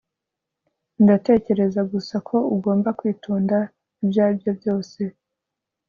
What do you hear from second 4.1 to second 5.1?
aribyo byose